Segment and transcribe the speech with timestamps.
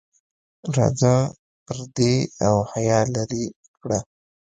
[0.75, 1.15] راځه
[1.65, 2.13] پردې
[2.47, 3.45] او حیا لرې
[3.81, 3.99] کړه.